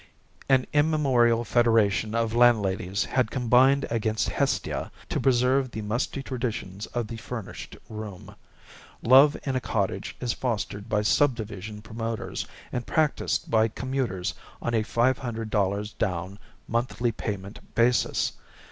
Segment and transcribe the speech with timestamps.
[0.49, 7.05] An immemorial federation of landladies has combined against Hestia to preserve the musty traditions of
[7.05, 8.33] the furnished room.
[9.03, 14.81] Love in a cottage is fostered by subdivision promoters and practised by commuters on a
[14.81, 18.33] five hundred dollars down, monthly payment basis.